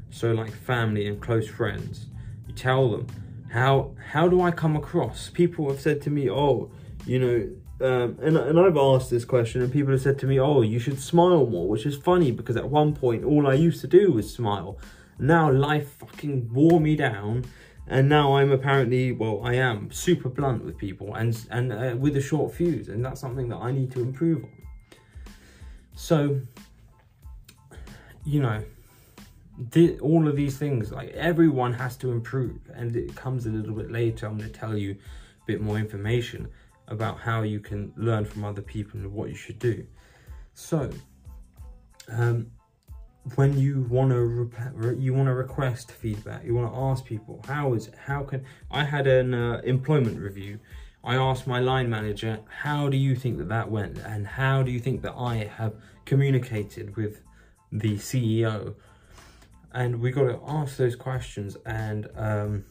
So 0.08 0.32
like 0.32 0.55
family 0.55 1.06
and 1.06 1.20
close 1.20 1.47
friends. 1.47 2.06
You 2.49 2.55
tell 2.55 2.91
them, 2.91 3.06
how 3.50 3.94
how 4.12 4.29
do 4.29 4.41
I 4.41 4.50
come 4.50 4.76
across? 4.76 5.29
People 5.29 5.69
have 5.70 5.81
said 5.81 6.00
to 6.02 6.11
me, 6.11 6.31
oh, 6.31 6.70
you 7.05 7.19
know, 7.19 7.50
um, 7.81 8.19
and, 8.23 8.37
and 8.37 8.61
I've 8.61 8.76
asked 8.76 9.11
this 9.11 9.25
question 9.25 9.62
and 9.62 9.73
people 9.73 9.93
have 9.93 10.02
said 10.02 10.19
to 10.20 10.26
me, 10.26 10.38
oh, 10.38 10.62
you 10.62 10.79
should 10.79 11.00
smile 11.00 11.47
more, 11.47 11.67
which 11.67 11.87
is 11.87 11.97
funny 11.97 12.31
because 12.31 12.56
at 12.56 12.69
one 12.69 12.94
point 12.94 13.25
all 13.25 13.47
I 13.47 13.55
used 13.55 13.81
to 13.81 13.87
do 13.87 14.12
was 14.12 14.32
smile. 14.32 14.79
Now 15.19 15.50
life 15.50 15.97
fucking 15.99 16.52
wore 16.52 16.81
me 16.81 16.94
down 16.94 17.44
and 17.88 18.08
now 18.08 18.37
I'm 18.37 18.52
apparently, 18.52 19.12
well, 19.12 19.41
I 19.43 19.55
am 19.55 19.91
super 19.91 20.29
blunt 20.29 20.64
with 20.64 20.76
people 20.76 21.14
and, 21.14 21.37
and 21.50 21.73
uh, 21.73 21.97
with 21.99 22.17
a 22.17 22.20
short 22.20 22.55
fuse 22.55 22.88
and 22.88 23.05
that's 23.05 23.20
something 23.20 23.49
that 23.49 23.56
I 23.56 23.73
need 23.73 23.91
to 23.93 24.00
improve 24.00 24.44
on. 24.44 24.52
So, 25.94 26.41
you 28.25 28.41
know, 28.41 28.62
all 30.01 30.27
of 30.29 30.37
these 30.37 30.57
things, 30.59 30.93
like 30.93 31.11
everyone 31.11 31.73
has 31.75 31.97
to 31.99 32.11
improve 32.11 32.61
and 32.75 32.97
it 32.97 33.14
comes 33.14 33.47
a 33.47 33.50
little 33.50 33.75
bit 33.75 33.90
later. 33.90 34.26
I'm 34.26 34.38
going 34.38 34.50
to 34.50 34.59
tell 34.59 34.76
you 34.76 34.93
a 34.93 35.47
bit 35.47 35.61
more 35.61 35.79
information 35.79 36.49
about 36.88 37.19
how 37.19 37.43
you 37.43 37.61
can 37.61 37.93
learn 37.97 38.25
from 38.25 38.45
other 38.45 38.62
people 38.62 39.00
and 39.00 39.12
what 39.12 39.29
you 39.29 39.35
should 39.35 39.59
do. 39.59 39.87
So, 40.55 40.90
um, 42.09 42.50
when 43.35 43.59
you 43.59 43.87
want 43.90 44.11
to 44.11 44.97
you 44.99 45.12
want 45.12 45.29
to 45.29 45.35
request 45.35 45.93
feedback, 45.93 46.45
you 46.45 46.55
want 46.55 46.73
to 46.73 46.79
ask 46.79 47.05
people 47.05 47.43
how 47.47 47.75
is 47.75 47.90
how 48.07 48.25
can 48.25 48.45
I 48.71 48.85
had 48.85 49.07
an 49.07 49.35
uh, 49.35 49.61
employment 49.64 50.19
review. 50.19 50.59
I 51.02 51.17
asked 51.17 51.47
my 51.47 51.61
line 51.61 51.88
manager, 51.88 52.40
how 52.62 52.88
do 52.88 52.97
you 52.97 53.14
think 53.17 53.38
that 53.38 53.49
that 53.49 53.71
went, 53.71 53.99
and 53.99 54.26
how 54.26 54.62
do 54.62 54.71
you 54.71 54.81
think 54.81 55.02
that 55.02 55.14
I 55.17 55.50
have 55.57 55.75
communicated 56.05 56.97
with 56.97 57.23
the 57.73 57.95
CEO 57.95 58.75
and 59.73 60.00
we 60.00 60.11
got 60.11 60.25
to 60.25 60.41
ask 60.47 60.77
those 60.77 60.97
questions 60.97 61.57
and 61.67 62.09
um, 62.17 62.65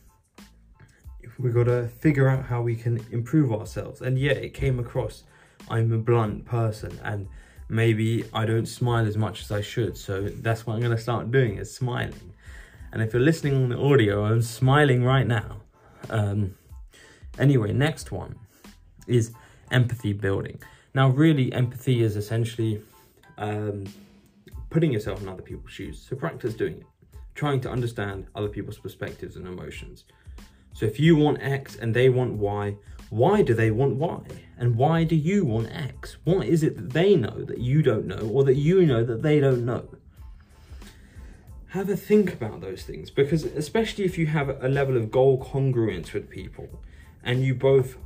we 1.37 1.51
got 1.51 1.65
to 1.65 1.87
figure 1.87 2.27
out 2.27 2.45
how 2.45 2.61
we 2.61 2.75
can 2.75 3.05
improve 3.11 3.51
ourselves. 3.51 4.01
And 4.01 4.19
yeah 4.19 4.33
it 4.33 4.53
came 4.53 4.79
across 4.79 5.23
i'm 5.69 5.91
a 5.91 5.97
blunt 5.97 6.45
person 6.45 6.97
and 7.03 7.27
maybe 7.67 8.25
i 8.33 8.45
don't 8.45 8.65
smile 8.65 9.05
as 9.05 9.17
much 9.17 9.41
as 9.41 9.51
i 9.51 9.61
should 9.61 9.95
so 9.97 10.29
that's 10.41 10.65
what 10.65 10.73
i'm 10.73 10.79
going 10.79 10.95
to 10.95 11.01
start 11.01 11.31
doing 11.31 11.57
is 11.57 11.73
smiling. 11.73 12.33
And 12.91 13.01
if 13.03 13.13
you're 13.13 13.21
listening 13.21 13.55
on 13.55 13.69
the 13.69 13.77
audio 13.77 14.25
i'm 14.25 14.41
smiling 14.41 15.03
right 15.03 15.27
now. 15.27 15.61
Um, 16.09 16.55
anyway 17.37 17.71
next 17.73 18.11
one 18.11 18.35
is 19.07 19.31
empathy 19.71 20.13
building. 20.13 20.61
Now 20.93 21.09
really 21.09 21.51
empathy 21.53 22.01
is 22.03 22.15
essentially 22.15 22.81
um, 23.37 23.85
putting 24.69 24.91
yourself 24.91 25.21
in 25.21 25.29
other 25.29 25.41
people's 25.41 25.71
shoes. 25.71 26.05
So 26.07 26.15
practice 26.15 26.53
doing 26.53 26.75
it, 26.75 26.85
trying 27.35 27.61
to 27.61 27.69
understand 27.69 28.27
other 28.35 28.49
people's 28.49 28.77
perspectives 28.77 29.35
and 29.35 29.47
emotions. 29.47 30.05
So 30.73 30.85
if 30.85 30.99
you 30.99 31.15
want 31.15 31.41
X 31.41 31.75
and 31.75 31.93
they 31.93 32.09
want 32.09 32.33
Y, 32.33 32.75
why 33.09 33.41
do 33.41 33.53
they 33.53 33.71
want 33.71 33.95
Y? 33.95 34.21
And 34.57 34.75
why 34.75 35.03
do 35.03 35.15
you 35.15 35.43
want 35.43 35.71
X? 35.71 36.17
What 36.23 36.45
is 36.45 36.63
it 36.63 36.75
that 36.77 36.93
they 36.93 37.15
know 37.15 37.43
that 37.43 37.57
you 37.57 37.81
don't 37.81 38.05
know 38.05 38.29
or 38.31 38.43
that 38.43 38.55
you 38.55 38.85
know 38.85 39.03
that 39.03 39.23
they 39.23 39.39
don't 39.39 39.65
know? 39.65 39.89
Have 41.69 41.89
a 41.89 41.97
think 41.97 42.33
about 42.33 42.61
those 42.61 42.83
things 42.83 43.09
because 43.11 43.43
especially 43.43 44.05
if 44.05 44.17
you 44.17 44.27
have 44.27 44.49
a 44.63 44.69
level 44.69 44.97
of 44.97 45.11
goal 45.11 45.43
congruence 45.43 46.13
with 46.13 46.29
people 46.29 46.81
and 47.23 47.43
you 47.43 47.53
both 47.53 47.97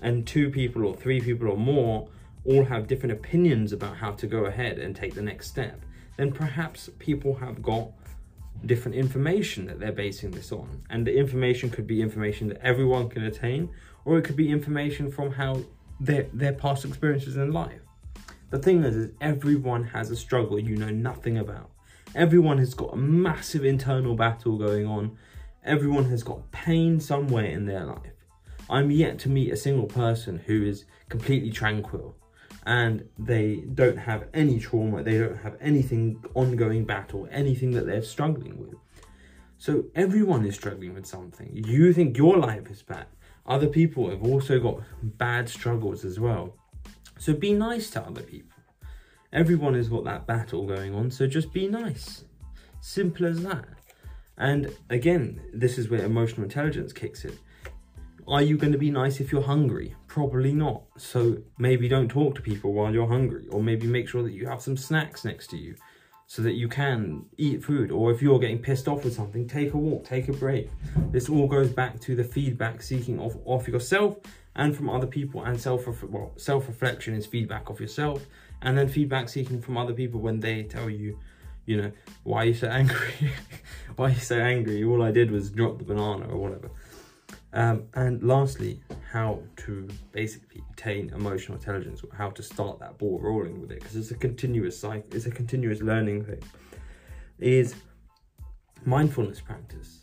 and 0.00 0.26
two 0.26 0.50
people 0.50 0.84
or 0.84 0.94
three 0.94 1.20
people 1.20 1.48
or 1.48 1.56
more 1.56 2.08
all 2.44 2.64
have 2.64 2.86
different 2.86 3.12
opinions 3.12 3.72
about 3.72 3.96
how 3.96 4.12
to 4.12 4.26
go 4.26 4.44
ahead 4.44 4.78
and 4.78 4.94
take 4.94 5.14
the 5.14 5.22
next 5.22 5.48
step, 5.48 5.83
then 6.16 6.32
perhaps 6.32 6.90
people 6.98 7.34
have 7.34 7.62
got 7.62 7.90
different 8.66 8.96
information 8.96 9.66
that 9.66 9.80
they're 9.80 9.92
basing 9.92 10.30
this 10.30 10.52
on. 10.52 10.82
And 10.90 11.06
the 11.06 11.16
information 11.16 11.70
could 11.70 11.86
be 11.86 12.00
information 12.00 12.48
that 12.48 12.60
everyone 12.62 13.08
can 13.08 13.24
attain, 13.24 13.70
or 14.04 14.18
it 14.18 14.22
could 14.22 14.36
be 14.36 14.50
information 14.50 15.10
from 15.10 15.32
how 15.32 15.60
their, 16.00 16.26
their 16.32 16.52
past 16.52 16.84
experiences 16.84 17.36
in 17.36 17.52
life. 17.52 17.80
The 18.50 18.58
thing 18.58 18.84
is, 18.84 18.96
is 18.96 19.10
everyone 19.20 19.84
has 19.84 20.10
a 20.10 20.16
struggle 20.16 20.58
you 20.58 20.76
know 20.76 20.90
nothing 20.90 21.38
about. 21.38 21.70
Everyone 22.14 22.58
has 22.58 22.74
got 22.74 22.92
a 22.92 22.96
massive 22.96 23.64
internal 23.64 24.14
battle 24.14 24.56
going 24.56 24.86
on. 24.86 25.16
Everyone 25.64 26.04
has 26.10 26.22
got 26.22 26.50
pain 26.52 27.00
somewhere 27.00 27.46
in 27.46 27.66
their 27.66 27.84
life. 27.84 28.12
I'm 28.70 28.90
yet 28.90 29.18
to 29.20 29.28
meet 29.28 29.52
a 29.52 29.56
single 29.56 29.86
person 29.86 30.40
who 30.46 30.64
is 30.64 30.84
completely 31.08 31.50
tranquil 31.50 32.16
and 32.66 33.08
they 33.18 33.64
don't 33.74 33.98
have 33.98 34.24
any 34.32 34.58
trauma, 34.58 35.02
they 35.02 35.18
don't 35.18 35.38
have 35.38 35.56
anything 35.60 36.24
ongoing 36.34 36.84
battle, 36.84 37.28
anything 37.30 37.72
that 37.72 37.86
they're 37.86 38.02
struggling 38.02 38.58
with. 38.58 38.74
So 39.58 39.84
everyone 39.94 40.44
is 40.46 40.54
struggling 40.54 40.94
with 40.94 41.06
something. 41.06 41.50
You 41.52 41.92
think 41.92 42.16
your 42.16 42.38
life 42.38 42.70
is 42.70 42.82
bad. 42.82 43.06
Other 43.46 43.68
people 43.68 44.10
have 44.10 44.22
also 44.22 44.58
got 44.58 44.80
bad 45.02 45.48
struggles 45.48 46.04
as 46.04 46.18
well. 46.18 46.56
So 47.18 47.34
be 47.34 47.52
nice 47.52 47.90
to 47.90 48.02
other 48.02 48.22
people. 48.22 48.50
Everyone 49.32 49.74
has 49.74 49.88
got 49.88 50.04
that 50.04 50.26
battle 50.26 50.66
going 50.66 50.94
on, 50.94 51.10
so 51.10 51.26
just 51.26 51.52
be 51.52 51.68
nice. 51.68 52.24
Simple 52.80 53.26
as 53.26 53.42
that. 53.42 53.66
And 54.36 54.74
again, 54.90 55.40
this 55.52 55.78
is 55.78 55.88
where 55.88 56.04
emotional 56.04 56.44
intelligence 56.44 56.92
kicks 56.92 57.24
in. 57.24 57.38
Are 58.26 58.42
you 58.42 58.56
going 58.56 58.72
to 58.72 58.78
be 58.78 58.90
nice 58.90 59.20
if 59.20 59.30
you're 59.30 59.42
hungry? 59.42 59.94
Probably 60.06 60.52
not. 60.52 60.82
So 60.96 61.38
maybe 61.58 61.88
don't 61.88 62.08
talk 62.08 62.34
to 62.36 62.40
people 62.40 62.72
while 62.72 62.92
you're 62.92 63.06
hungry, 63.06 63.46
or 63.50 63.62
maybe 63.62 63.86
make 63.86 64.08
sure 64.08 64.22
that 64.22 64.32
you 64.32 64.46
have 64.46 64.62
some 64.62 64.76
snacks 64.76 65.24
next 65.24 65.48
to 65.48 65.58
you 65.58 65.76
so 66.26 66.40
that 66.40 66.54
you 66.54 66.68
can 66.68 67.26
eat 67.36 67.62
food. 67.62 67.90
Or 67.90 68.10
if 68.10 68.22
you're 68.22 68.38
getting 68.38 68.58
pissed 68.58 68.88
off 68.88 69.04
with 69.04 69.14
something, 69.14 69.46
take 69.46 69.74
a 69.74 69.76
walk, 69.76 70.04
take 70.04 70.28
a 70.28 70.32
break. 70.32 70.70
This 71.10 71.28
all 71.28 71.46
goes 71.46 71.70
back 71.70 72.00
to 72.00 72.16
the 72.16 72.24
feedback 72.24 72.82
seeking 72.82 73.20
of, 73.20 73.36
of 73.46 73.68
yourself 73.68 74.16
and 74.56 74.74
from 74.74 74.88
other 74.88 75.06
people, 75.06 75.42
and 75.42 75.60
self 75.60 75.86
well, 76.04 76.32
self 76.36 76.68
reflection 76.68 77.14
is 77.14 77.26
feedback 77.26 77.68
of 77.68 77.80
yourself, 77.80 78.24
and 78.62 78.78
then 78.78 78.88
feedback 78.88 79.28
seeking 79.28 79.60
from 79.60 79.76
other 79.76 79.92
people 79.92 80.20
when 80.20 80.38
they 80.40 80.62
tell 80.62 80.88
you 80.88 81.18
you 81.66 81.80
know, 81.80 81.92
why 82.24 82.42
are 82.42 82.46
you 82.46 82.54
so 82.54 82.68
angry? 82.80 83.32
why 83.96 84.06
are 84.06 84.10
you 84.10 84.20
so 84.20 84.38
angry? 84.38 84.84
All 84.84 85.02
I 85.02 85.10
did 85.10 85.30
was 85.30 85.50
drop 85.50 85.78
the 85.78 85.84
banana 85.84 86.26
or 86.28 86.36
whatever. 86.36 86.70
Um, 87.54 87.84
and 87.94 88.20
lastly, 88.22 88.80
how 89.12 89.38
to 89.58 89.88
basically 90.10 90.62
attain 90.72 91.10
emotional 91.14 91.56
intelligence, 91.56 92.02
or 92.02 92.14
how 92.16 92.30
to 92.30 92.42
start 92.42 92.80
that 92.80 92.98
ball 92.98 93.20
rolling 93.20 93.60
with 93.60 93.70
it, 93.70 93.78
because 93.78 93.94
it's 93.94 94.10
a 94.10 94.16
continuous 94.16 94.76
cycle, 94.78 95.08
it's 95.12 95.26
a 95.26 95.30
continuous 95.30 95.80
learning 95.80 96.24
thing, 96.24 96.42
is 97.38 97.76
mindfulness 98.84 99.40
practice. 99.40 100.00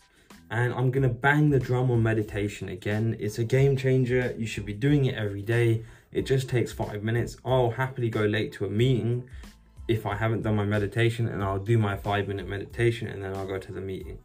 And 0.50 0.74
I'm 0.74 0.91
gonna 0.91 1.10
bang 1.10 1.50
the 1.50 1.60
drum 1.60 1.91
on 1.91 2.01
meditation 2.01 2.70
again. 2.70 3.17
It's 3.20 3.38
a 3.38 3.43
game 3.43 3.75
changer. 3.75 4.34
You 4.38 4.46
should 4.46 4.65
be 4.65 4.74
doing 4.74 5.05
it 5.05 5.15
every 5.15 5.41
day. 5.41 5.84
It 6.13 6.25
just 6.25 6.50
takes 6.50 6.72
five 6.72 7.03
minutes. 7.03 7.38
I'll 7.43 7.72
happily 7.72 8.10
go 8.10 8.22
late 8.22 8.53
to 8.53 8.65
a 8.65 8.70
meeting 8.70 9.29
if 9.88 10.05
I 10.05 10.15
haven't 10.15 10.43
done 10.43 10.55
my 10.55 10.65
meditation, 10.65 11.27
and 11.27 11.43
I'll 11.43 11.60
do 11.60 11.77
my 11.77 11.98
five 11.98 12.29
minute 12.29 12.48
meditation, 12.48 13.10
and 13.10 13.22
then 13.22 13.36
I'll 13.36 13.48
go 13.48 13.60
to 13.60 13.72
the 13.74 13.81
meeting. 13.81 14.20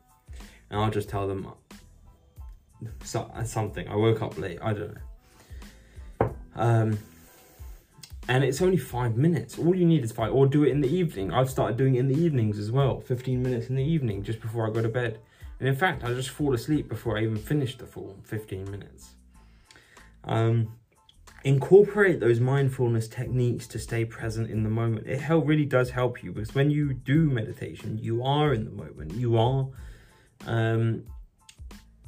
And 0.71 0.81
I'll 0.81 0.91
just 0.91 1.09
tell 1.09 1.27
them 1.27 1.47
so, 3.05 3.31
something. 3.45 3.89
I 3.89 3.97
woke 3.97 4.23
up 4.23 4.39
late. 4.39 4.59
I 4.63 4.73
don't 4.73 4.95
know. 4.95 6.35
Um, 6.55 6.99
and 8.29 8.43
it's 8.43 8.61
only 8.61 8.77
five 8.77 9.17
minutes. 9.17 9.59
All 9.59 9.75
you 9.75 9.85
need 9.85 10.03
is 10.03 10.13
five, 10.13 10.33
or 10.33 10.47
do 10.47 10.65
it 10.65 10.71
in 10.71 10.81
the 10.81 10.89
evening. 10.89 11.33
I've 11.33 11.51
started 11.51 11.77
doing 11.77 11.95
it 11.95 12.01
in 12.01 12.09
the 12.09 12.19
evenings 12.19 12.59
as 12.59 12.73
well. 12.73 13.01
15 13.01 13.43
minutes 13.43 13.69
in 13.69 13.77
the 13.77 13.85
evening, 13.85 14.23
just 14.23 14.41
before 14.41 14.69
I 14.69 14.73
go 14.73 14.83
to 14.83 14.89
bed. 14.89 15.21
And 15.61 15.69
in 15.69 15.77
fact, 15.77 16.05
I 16.05 16.09
just 16.09 16.31
fall 16.31 16.53
asleep 16.53 16.89
before 16.89 17.17
I 17.17 17.23
even 17.23 17.37
finish 17.37 17.77
the 17.79 17.87
full 17.87 18.17
15 18.25 18.71
minutes. 18.71 19.11
Um, 20.25 20.73
incorporate 21.45 22.19
those 22.19 22.41
mindfulness 22.41 23.07
techniques 23.07 23.69
to 23.69 23.79
stay 23.79 24.05
present 24.05 24.51
in 24.51 24.65
the 24.65 24.69
moment. 24.69 25.07
It 25.07 25.21
help, 25.21 25.47
really 25.47 25.65
does 25.65 25.91
help 25.91 26.23
you 26.23 26.33
because 26.33 26.55
when 26.55 26.71
you 26.71 26.93
do 26.93 27.31
meditation, 27.31 27.99
you 27.99 28.25
are 28.25 28.53
in 28.53 28.65
the 28.65 28.73
moment. 28.73 29.15
You 29.15 29.39
are, 29.39 29.69
um, 30.47 31.05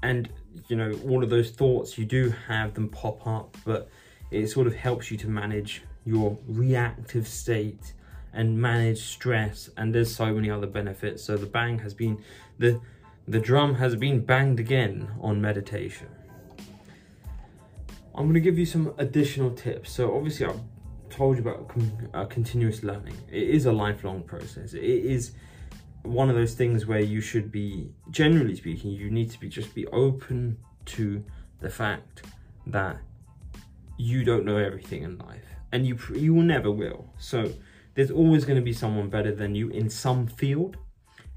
and 0.03 0.29
you 0.69 0.77
know, 0.77 0.93
all 1.09 1.23
of 1.23 1.31
those 1.31 1.51
thoughts, 1.51 1.97
you 1.99 2.05
do 2.05 2.35
have 2.47 2.75
them 2.75 2.89
pop 2.89 3.27
up, 3.27 3.57
but 3.65 3.89
it 4.31 4.49
sort 4.49 4.67
of 4.67 4.75
helps 4.75 5.11
you 5.11 5.17
to 5.19 5.29
manage 5.29 5.83
your 6.05 6.39
reactive 6.47 7.27
state 7.27 7.95
and 8.33 8.61
manage 8.61 9.01
stress. 9.01 9.71
And 9.77 9.95
there's 9.95 10.15
so 10.15 10.33
many 10.33 10.51
other 10.51 10.67
benefits. 10.67 11.23
So 11.25 11.37
the 11.37 11.47
bang 11.47 11.79
has 11.81 11.95
been, 11.95 12.23
the, 12.59 12.81
the 13.27 13.41
drum 13.41 13.75
has 13.77 13.97
been 13.97 14.21
banged 14.21 14.61
again 14.61 15.11
on 15.21 15.41
meditation. 15.41 16.09
I'm 18.15 18.25
going 18.25 18.35
to 18.35 18.41
give 18.41 18.59
you 18.59 18.67
some 18.67 18.95
additional 18.99 19.51
tips. 19.53 19.93
So 19.93 20.17
obviously 20.17 20.47
I've 20.47 20.61
told 21.09 21.37
you 21.37 21.43
about 21.43 21.71
uh, 22.15 22.25
continuous 22.25 22.83
learning. 22.83 23.17
It 23.31 23.45
is 23.45 23.67
a 23.67 23.73
lifelong 23.73 24.23
process. 24.23 24.75
It 24.75 24.83
is 24.83 25.33
one 26.03 26.31
of 26.31 26.37
those 26.37 26.55
things 26.55 26.87
where 26.87 27.01
you 27.01 27.21
should 27.21 27.51
be, 27.51 27.91
generally 28.11 28.57
speaking, 28.57 28.91
you 28.91 29.11
need 29.11 29.31
to 29.31 29.41
be 29.41 29.49
just 29.49 29.75
be 29.75 29.87
open 29.89 30.59
to 30.87 31.25
the 31.61 31.69
fact 31.69 32.23
that 32.67 32.99
you 33.99 34.25
don't 34.25 34.45
know 34.45 34.57
everything 34.57 35.03
in 35.03 35.19
life 35.19 35.45
and 35.73 35.87
you 35.87 35.99
you 36.15 36.35
will 36.35 36.43
never 36.43 36.71
will. 36.71 37.13
So 37.19 37.53
there's 37.95 38.11
always 38.11 38.45
going 38.45 38.57
to 38.57 38.65
be 38.65 38.73
someone 38.73 39.09
better 39.09 39.35
than 39.35 39.55
you 39.55 39.69
in 39.71 39.91
some 39.91 40.27
field 40.27 40.77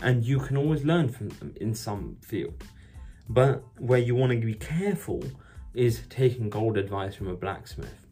and 0.01 0.23
you 0.23 0.39
can 0.39 0.57
always 0.57 0.83
learn 0.83 1.09
from 1.09 1.29
them 1.29 1.53
in 1.59 1.73
some 1.73 2.17
field. 2.21 2.63
But 3.29 3.63
where 3.79 3.99
you 3.99 4.15
want 4.15 4.31
to 4.31 4.45
be 4.45 4.53
careful 4.53 5.23
is 5.73 6.01
taking 6.09 6.49
gold 6.49 6.77
advice 6.77 7.15
from 7.15 7.27
a 7.27 7.35
blacksmith 7.35 8.07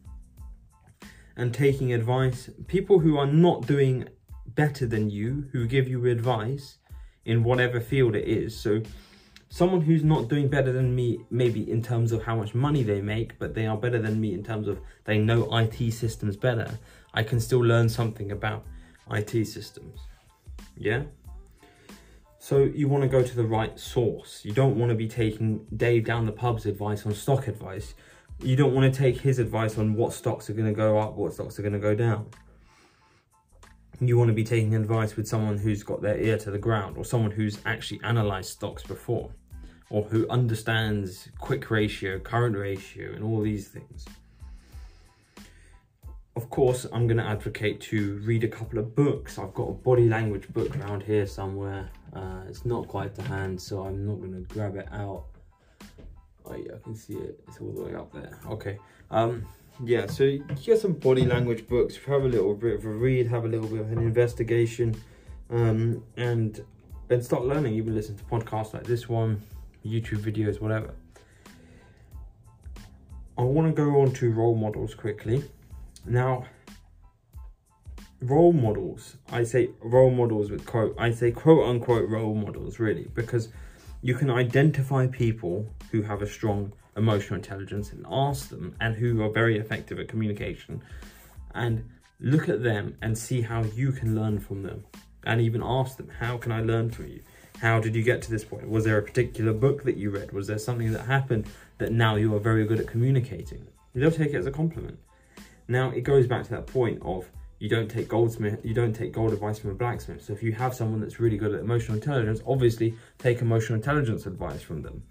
and 1.36 1.52
taking 1.52 1.92
advice 1.92 2.50
people 2.66 2.98
who 2.98 3.18
are 3.18 3.26
not 3.26 3.66
doing 3.66 4.08
better 4.54 4.86
than 4.86 5.10
you 5.10 5.48
who 5.52 5.66
give 5.66 5.88
you 5.88 6.06
advice 6.06 6.78
in 7.24 7.44
whatever 7.44 7.80
field 7.80 8.14
it 8.14 8.26
is. 8.26 8.58
So 8.58 8.82
someone 9.48 9.82
who's 9.82 10.04
not 10.04 10.28
doing 10.28 10.48
better 10.48 10.72
than 10.72 10.94
me, 10.94 11.20
maybe 11.30 11.70
in 11.70 11.82
terms 11.82 12.12
of 12.12 12.22
how 12.22 12.36
much 12.36 12.54
money 12.54 12.82
they 12.82 13.00
make, 13.00 13.38
but 13.38 13.54
they 13.54 13.66
are 13.66 13.76
better 13.76 14.00
than 14.00 14.20
me 14.20 14.32
in 14.32 14.42
terms 14.42 14.68
of 14.68 14.80
they 15.04 15.18
know 15.18 15.48
IT 15.56 15.92
systems 15.92 16.36
better, 16.36 16.78
I 17.12 17.22
can 17.22 17.40
still 17.40 17.60
learn 17.60 17.88
something 17.88 18.30
about 18.30 18.64
IT 19.10 19.46
systems. 19.46 20.00
Yeah? 20.76 21.02
So 22.38 22.64
you 22.64 22.88
want 22.88 23.02
to 23.02 23.08
go 23.08 23.22
to 23.22 23.36
the 23.36 23.44
right 23.44 23.78
source. 23.78 24.44
You 24.44 24.52
don't 24.52 24.78
want 24.78 24.90
to 24.90 24.96
be 24.96 25.08
taking 25.08 25.66
Dave 25.76 26.04
down 26.04 26.24
the 26.24 26.32
pub's 26.32 26.64
advice 26.64 27.04
on 27.04 27.12
stock 27.12 27.48
advice. 27.48 27.94
You 28.42 28.56
don't 28.56 28.74
want 28.74 28.92
to 28.92 28.98
take 28.98 29.20
his 29.20 29.38
advice 29.38 29.76
on 29.76 29.94
what 29.94 30.14
stocks 30.14 30.48
are 30.48 30.54
going 30.54 30.68
to 30.68 30.72
go 30.72 30.98
up, 30.98 31.16
what 31.16 31.34
stocks 31.34 31.58
are 31.58 31.62
going 31.62 31.74
to 31.74 31.78
go 31.78 31.94
down 31.94 32.26
you 34.08 34.16
want 34.16 34.28
to 34.28 34.34
be 34.34 34.44
taking 34.44 34.74
advice 34.74 35.16
with 35.16 35.28
someone 35.28 35.58
who's 35.58 35.82
got 35.82 36.00
their 36.00 36.18
ear 36.18 36.38
to 36.38 36.50
the 36.50 36.58
ground 36.58 36.96
or 36.96 37.04
someone 37.04 37.30
who's 37.30 37.58
actually 37.66 38.00
analyzed 38.02 38.50
stocks 38.50 38.82
before 38.82 39.30
or 39.90 40.04
who 40.04 40.28
understands 40.30 41.28
quick 41.38 41.70
ratio, 41.70 42.18
current 42.18 42.56
ratio, 42.56 43.12
and 43.12 43.24
all 43.24 43.40
these 43.42 43.68
things. 43.68 44.06
Of 46.36 46.48
course, 46.48 46.86
I'm 46.92 47.06
going 47.06 47.18
to 47.18 47.26
advocate 47.26 47.80
to 47.82 48.18
read 48.24 48.44
a 48.44 48.48
couple 48.48 48.78
of 48.78 48.94
books. 48.94 49.38
I've 49.38 49.52
got 49.52 49.68
a 49.68 49.72
body 49.72 50.08
language 50.08 50.48
book 50.52 50.74
around 50.76 51.02
here 51.02 51.26
somewhere. 51.26 51.90
Uh, 52.14 52.42
it's 52.48 52.64
not 52.64 52.88
quite 52.88 53.14
to 53.16 53.22
hand, 53.22 53.60
so 53.60 53.82
I'm 53.82 54.06
not 54.06 54.20
going 54.20 54.32
to 54.32 54.54
grab 54.54 54.76
it 54.76 54.88
out. 54.92 55.24
Oh 56.46 56.54
yeah, 56.54 56.76
I 56.76 56.78
can 56.78 56.94
see 56.94 57.14
it. 57.14 57.40
It's 57.48 57.58
all 57.60 57.72
the 57.72 57.82
way 57.82 57.94
up 57.94 58.12
there. 58.12 58.38
Okay. 58.46 58.78
Um, 59.10 59.44
yeah, 59.84 60.06
so 60.06 60.24
you 60.24 60.44
get 60.62 60.78
some 60.78 60.92
body 60.92 61.24
language 61.24 61.66
books, 61.66 61.96
have 62.06 62.22
a 62.22 62.28
little 62.28 62.54
bit 62.54 62.74
of 62.74 62.84
a 62.84 62.88
read, 62.88 63.28
have 63.28 63.44
a 63.44 63.48
little 63.48 63.68
bit 63.68 63.80
of 63.80 63.92
an 63.92 63.98
investigation, 63.98 64.94
um, 65.50 66.02
and 66.16 66.64
then 67.08 67.22
start 67.22 67.44
learning. 67.44 67.74
Even 67.74 67.94
listen 67.94 68.16
to 68.16 68.24
podcasts 68.24 68.74
like 68.74 68.84
this 68.84 69.08
one, 69.08 69.42
YouTube 69.84 70.20
videos, 70.20 70.60
whatever. 70.60 70.94
I 73.38 73.42
want 73.42 73.68
to 73.68 73.72
go 73.72 74.02
on 74.02 74.12
to 74.14 74.30
role 74.30 74.54
models 74.54 74.94
quickly. 74.94 75.42
Now, 76.04 76.44
role 78.20 78.52
models, 78.52 79.16
I 79.30 79.44
say 79.44 79.70
role 79.80 80.10
models 80.10 80.50
with 80.50 80.66
quote, 80.66 80.94
I 80.98 81.10
say 81.10 81.30
quote 81.30 81.66
unquote 81.66 82.08
role 82.08 82.34
models 82.34 82.78
really, 82.78 83.08
because 83.14 83.48
you 84.02 84.14
can 84.14 84.30
identify 84.30 85.06
people 85.06 85.66
who 85.90 86.02
have 86.02 86.22
a 86.22 86.26
strong 86.26 86.72
emotional 86.96 87.36
intelligence 87.36 87.92
and 87.92 88.04
ask 88.10 88.48
them 88.48 88.74
and 88.80 88.94
who 88.94 89.22
are 89.22 89.30
very 89.30 89.58
effective 89.58 89.98
at 89.98 90.08
communication 90.08 90.82
and 91.54 91.84
look 92.20 92.48
at 92.48 92.62
them 92.62 92.96
and 93.02 93.16
see 93.16 93.40
how 93.40 93.62
you 93.62 93.92
can 93.92 94.14
learn 94.14 94.38
from 94.38 94.62
them 94.62 94.84
and 95.24 95.40
even 95.40 95.62
ask 95.62 95.96
them 95.96 96.10
how 96.18 96.36
can 96.36 96.52
i 96.52 96.60
learn 96.60 96.90
from 96.90 97.06
you? 97.06 97.20
How 97.60 97.78
did 97.78 97.94
you 97.94 98.02
get 98.02 98.22
to 98.22 98.30
this 98.30 98.44
point? 98.44 98.68
Was 98.68 98.84
there 98.84 98.96
a 98.96 99.02
particular 99.02 99.52
book 99.52 99.82
that 99.82 99.98
you 99.98 100.10
read? 100.10 100.32
Was 100.32 100.46
there 100.46 100.58
something 100.58 100.92
that 100.92 101.02
happened 101.02 101.46
that 101.76 101.92
now 101.92 102.16
you 102.16 102.34
are 102.34 102.38
very 102.38 102.64
good 102.64 102.80
at 102.80 102.86
communicating? 102.86 103.66
They'll 103.94 104.10
take 104.10 104.30
it 104.30 104.36
as 104.36 104.46
a 104.46 104.50
compliment. 104.50 104.98
Now 105.68 105.90
it 105.90 106.00
goes 106.00 106.26
back 106.26 106.44
to 106.44 106.50
that 106.52 106.66
point 106.66 107.02
of 107.02 107.28
you 107.58 107.68
don't 107.68 107.90
take 107.90 108.08
goldsmith, 108.08 108.64
you 108.64 108.72
don't 108.72 108.94
take 108.94 109.12
gold 109.12 109.34
advice 109.34 109.58
from 109.58 109.70
a 109.70 109.74
blacksmith. 109.74 110.24
So 110.24 110.32
if 110.32 110.42
you 110.42 110.52
have 110.52 110.74
someone 110.74 111.00
that's 111.00 111.20
really 111.20 111.36
good 111.36 111.54
at 111.54 111.60
emotional 111.60 111.96
intelligence, 111.96 112.40
obviously 112.46 112.94
take 113.18 113.42
emotional 113.42 113.76
intelligence 113.76 114.24
advice 114.24 114.62
from 114.62 114.80
them. 114.80 115.02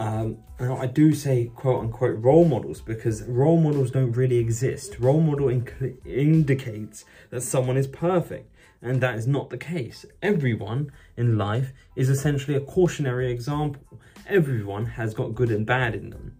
Um, 0.00 0.38
now 0.58 0.78
I 0.78 0.86
do 0.86 1.14
say 1.14 1.50
quote 1.54 1.80
unquote 1.82 2.16
role 2.22 2.46
models 2.46 2.80
because 2.80 3.22
role 3.24 3.60
models 3.60 3.90
don't 3.90 4.12
really 4.12 4.38
exist. 4.38 4.98
Role 4.98 5.20
model 5.20 5.50
indicates 5.50 7.04
that 7.28 7.42
someone 7.42 7.76
is 7.76 7.86
perfect 7.86 8.50
and 8.80 9.02
that 9.02 9.16
is 9.16 9.26
not 9.26 9.50
the 9.50 9.58
case. 9.58 10.06
Everyone 10.22 10.90
in 11.18 11.36
life 11.36 11.74
is 11.96 12.08
essentially 12.08 12.56
a 12.56 12.60
cautionary 12.60 13.30
example. 13.30 14.00
Everyone 14.26 14.86
has 14.86 15.12
got 15.12 15.34
good 15.34 15.50
and 15.50 15.66
bad 15.66 15.94
in 15.94 16.08
them. 16.08 16.34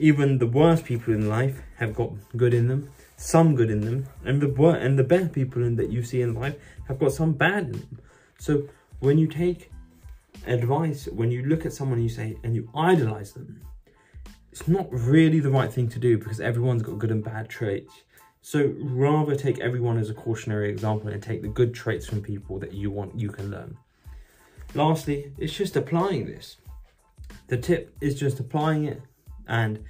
Even 0.00 0.38
the 0.38 0.48
worst 0.48 0.84
people 0.84 1.14
in 1.14 1.28
life 1.28 1.62
have 1.76 1.94
got 1.94 2.10
good 2.36 2.52
in 2.52 2.66
them, 2.66 2.90
some 3.16 3.54
good 3.54 3.70
in 3.70 3.82
them, 3.82 4.08
and 4.24 4.42
the 4.42 4.62
and 4.70 4.98
the 4.98 5.04
best 5.04 5.32
people 5.32 5.62
in, 5.62 5.76
that 5.76 5.88
you 5.88 6.02
see 6.02 6.20
in 6.20 6.34
life 6.34 6.56
have 6.88 6.98
got 6.98 7.12
some 7.12 7.32
bad 7.32 7.66
in 7.66 7.72
them. 7.72 7.98
So 8.40 8.68
when 8.98 9.18
you 9.18 9.28
take 9.28 9.70
advice, 10.46 11.06
when 11.06 11.30
you 11.30 11.44
look 11.44 11.64
at 11.66 11.72
someone 11.72 12.02
you 12.02 12.08
say 12.08 12.36
and 12.42 12.54
you 12.54 12.68
idolize 12.74 13.32
them, 13.32 13.60
it's 14.52 14.68
not 14.68 14.86
really 14.92 15.40
the 15.40 15.50
right 15.50 15.72
thing 15.72 15.88
to 15.88 15.98
do 15.98 16.16
because 16.18 16.40
everyone's 16.40 16.82
got 16.82 16.98
good 16.98 17.10
and 17.10 17.24
bad 17.24 17.48
traits. 17.48 17.92
So 18.40 18.74
rather 18.78 19.34
take 19.34 19.58
everyone 19.58 19.98
as 19.98 20.10
a 20.10 20.14
cautionary 20.14 20.68
example 20.68 21.08
and 21.08 21.22
take 21.22 21.42
the 21.42 21.48
good 21.48 21.74
traits 21.74 22.06
from 22.06 22.20
people 22.22 22.58
that 22.58 22.72
you 22.72 22.90
want 22.90 23.18
you 23.18 23.30
can 23.30 23.50
learn. 23.50 23.76
Lastly, 24.74 25.32
it's 25.38 25.52
just 25.52 25.76
applying 25.76 26.26
this. 26.26 26.58
The 27.48 27.56
tip 27.56 27.96
is 28.00 28.18
just 28.18 28.40
applying 28.40 28.84
it 28.84 29.02
and 29.48 29.82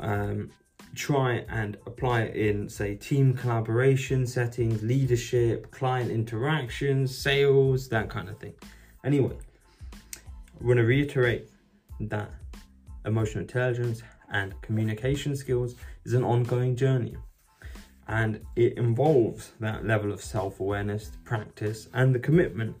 um, 0.00 0.50
try 0.94 1.44
and 1.48 1.76
apply 1.86 2.22
it 2.22 2.36
in 2.36 2.68
say 2.68 2.94
team 2.96 3.34
collaboration 3.34 4.26
settings, 4.26 4.82
leadership, 4.82 5.70
client 5.70 6.10
interactions, 6.10 7.16
sales, 7.16 7.88
that 7.88 8.10
kind 8.10 8.28
of 8.28 8.38
thing. 8.38 8.54
Anyway, 9.04 9.36
I 10.62 10.66
want 10.66 10.78
to 10.78 10.84
reiterate 10.84 11.48
that 12.00 12.30
emotional 13.04 13.42
intelligence 13.42 14.02
and 14.30 14.60
communication 14.62 15.34
skills 15.34 15.74
is 16.04 16.12
an 16.12 16.22
ongoing 16.22 16.76
journey. 16.76 17.16
And 18.06 18.40
it 18.54 18.78
involves 18.78 19.52
that 19.58 19.84
level 19.84 20.12
of 20.12 20.22
self-awareness 20.22 21.12
practice 21.24 21.88
and 21.94 22.14
the 22.14 22.20
commitment 22.20 22.76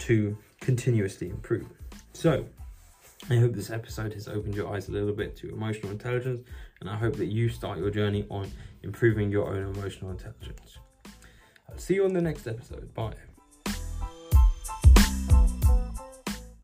to 0.00 0.38
continuously 0.60 1.28
improve. 1.28 1.66
So 2.12 2.46
i 3.28 3.36
hope 3.36 3.54
this 3.54 3.70
episode 3.70 4.12
has 4.12 4.28
opened 4.28 4.54
your 4.54 4.72
eyes 4.72 4.88
a 4.88 4.92
little 4.92 5.12
bit 5.12 5.34
to 5.34 5.48
emotional 5.48 5.90
intelligence 5.90 6.42
and 6.80 6.88
i 6.88 6.94
hope 6.94 7.16
that 7.16 7.26
you 7.26 7.48
start 7.48 7.76
your 7.76 7.90
journey 7.90 8.24
on 8.30 8.48
improving 8.84 9.32
your 9.32 9.48
own 9.48 9.74
emotional 9.74 10.12
intelligence. 10.12 10.78
I'll 11.68 11.78
see 11.78 11.94
you 11.94 12.04
on 12.04 12.12
the 12.12 12.22
next 12.22 12.46
episode. 12.46 12.94
Bye 12.94 13.14